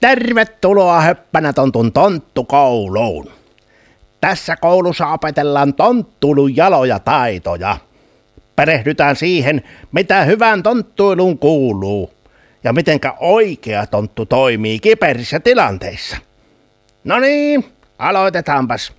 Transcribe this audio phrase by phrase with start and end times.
[0.00, 3.30] Tervetuloa Höppänä tontun tonttukouluun.
[4.20, 7.76] Tässä koulussa opetellaan tonttulun jaloja taitoja.
[8.56, 12.10] Perehdytään siihen, mitä hyvän tonttuilun kuuluu
[12.64, 16.16] ja mitenkä oikea tonttu toimii kiperissä tilanteissa.
[17.04, 17.64] No niin,
[17.98, 18.92] aloitetaanpas.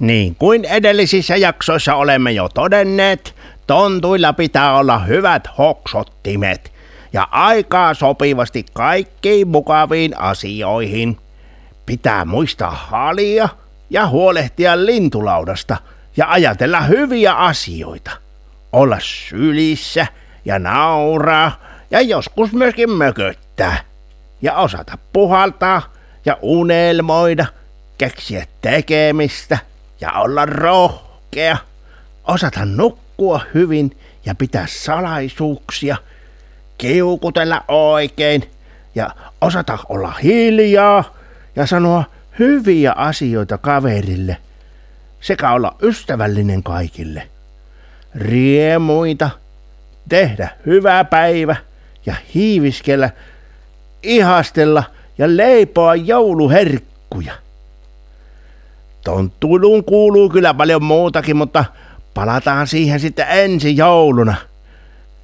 [0.00, 3.34] Niin kuin edellisissä jaksoissa olemme jo todenneet,
[3.66, 6.77] tontuilla pitää olla hyvät hoksottimet
[7.12, 11.18] ja aikaa sopivasti kaikkiin mukaviin asioihin.
[11.86, 13.48] Pitää muistaa halia
[13.90, 15.76] ja huolehtia lintulaudasta
[16.16, 18.10] ja ajatella hyviä asioita.
[18.72, 20.06] Olla sylissä
[20.44, 21.60] ja nauraa
[21.90, 23.80] ja joskus myöskin mököttää.
[24.42, 25.82] Ja osata puhaltaa
[26.24, 27.46] ja unelmoida,
[27.98, 29.58] keksiä tekemistä
[30.00, 31.56] ja olla rohkea.
[32.24, 35.96] Osata nukkua hyvin ja pitää salaisuuksia,
[36.78, 38.50] kiukutella oikein
[38.94, 39.10] ja
[39.40, 41.14] osata olla hiljaa
[41.56, 42.04] ja sanoa
[42.38, 44.36] hyviä asioita kaverille
[45.20, 47.28] sekä olla ystävällinen kaikille.
[48.14, 49.30] Riemuita,
[50.08, 51.56] tehdä hyvä päivä
[52.06, 53.10] ja hiiviskellä,
[54.02, 54.82] ihastella
[55.18, 57.32] ja leipoa jouluherkkuja.
[59.04, 61.64] Tonttuiluun kuuluu kyllä paljon muutakin, mutta
[62.14, 64.34] palataan siihen sitten ensi jouluna.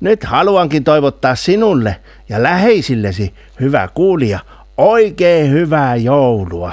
[0.00, 1.96] Nyt haluankin toivottaa sinulle
[2.28, 4.38] ja läheisillesi, hyvä kuulija,
[4.76, 6.72] oikein hyvää joulua.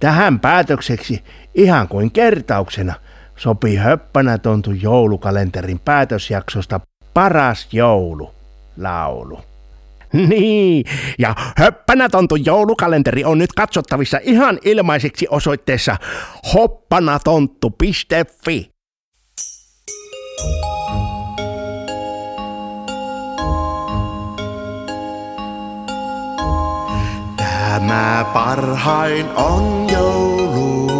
[0.00, 2.94] Tähän päätökseksi ihan kuin kertauksena
[3.36, 6.80] sopii höppänä tontu joulukalenterin päätösjaksosta
[7.14, 8.34] paras joulu
[8.76, 9.40] laulu.
[10.28, 10.84] Niin,
[11.18, 15.96] ja höppänä tontu joulukalenteri on nyt katsottavissa ihan ilmaiseksi osoitteessa
[16.54, 18.70] hoppanatonttu.fi.
[27.80, 30.90] Tämä parhain on joulu.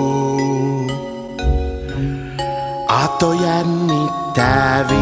[2.89, 5.01] Ato jännittävin.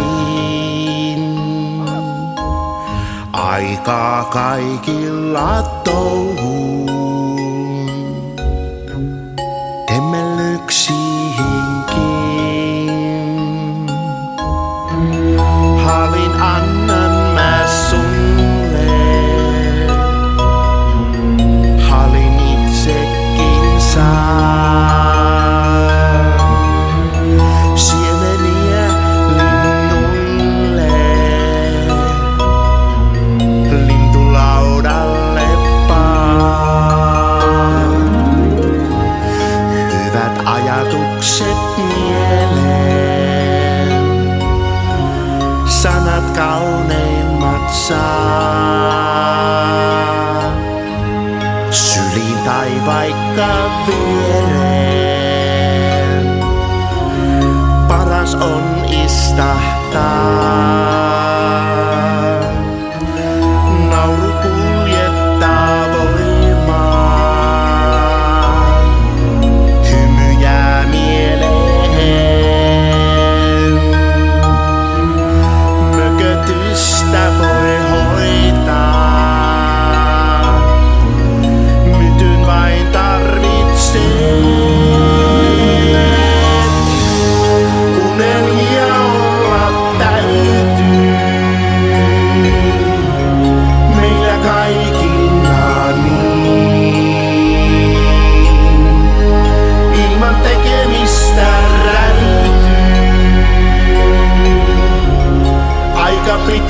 [3.32, 6.97] Aikaa kaikilla touhuun.
[46.38, 49.18] Kauneimmat saa.
[51.70, 53.48] Syliin tai vaikka
[53.86, 55.18] viereen.
[57.88, 58.62] Paras on
[59.04, 60.18] istahtaa.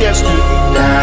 [0.00, 0.97] yesterday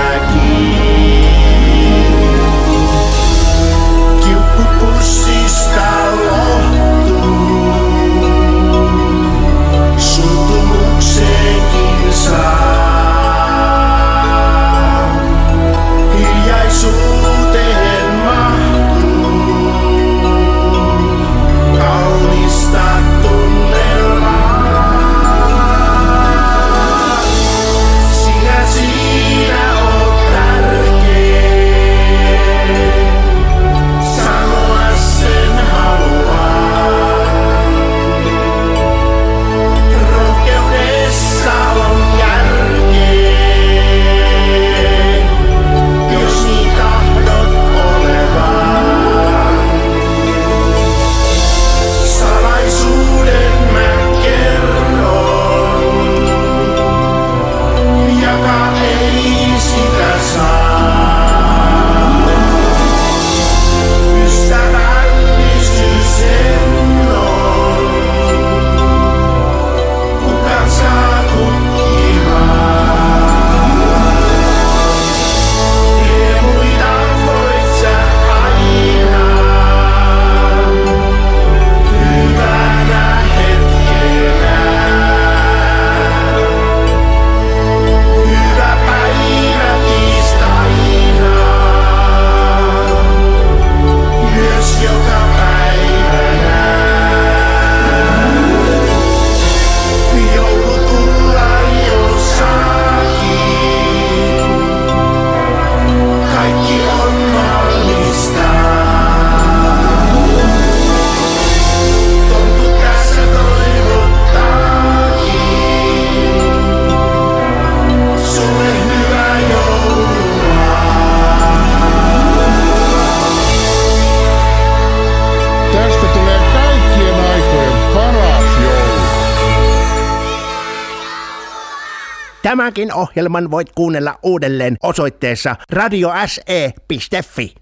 [132.46, 137.56] Tämänkin ohjelman voit kuunnella uudelleen osoitteessa radiose.fi.